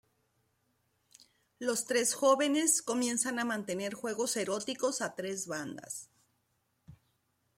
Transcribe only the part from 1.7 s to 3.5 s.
tres jóvenes comienzan a